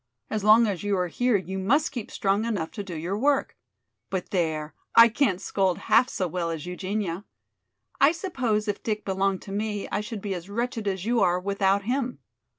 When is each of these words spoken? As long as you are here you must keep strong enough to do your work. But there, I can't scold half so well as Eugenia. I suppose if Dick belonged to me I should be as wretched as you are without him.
As 0.31 0.43
long 0.43 0.65
as 0.65 0.81
you 0.81 0.97
are 0.97 1.09
here 1.09 1.37
you 1.37 1.59
must 1.59 1.91
keep 1.91 2.09
strong 2.09 2.43
enough 2.43 2.71
to 2.71 2.83
do 2.83 2.97
your 2.97 3.15
work. 3.15 3.55
But 4.09 4.31
there, 4.31 4.73
I 4.95 5.09
can't 5.09 5.39
scold 5.39 5.77
half 5.77 6.09
so 6.09 6.27
well 6.27 6.49
as 6.49 6.65
Eugenia. 6.65 7.23
I 7.99 8.11
suppose 8.11 8.67
if 8.67 8.81
Dick 8.81 9.05
belonged 9.05 9.43
to 9.43 9.51
me 9.51 9.87
I 9.89 10.01
should 10.01 10.21
be 10.23 10.33
as 10.33 10.49
wretched 10.49 10.87
as 10.87 11.05
you 11.05 11.19
are 11.19 11.39
without 11.39 11.83
him. 11.83 12.17